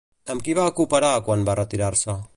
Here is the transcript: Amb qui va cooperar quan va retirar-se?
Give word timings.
Amb 0.35 0.43
qui 0.47 0.55
va 0.59 0.63
cooperar 0.79 1.13
quan 1.29 1.47
va 1.51 1.57
retirar-se? 1.63 2.21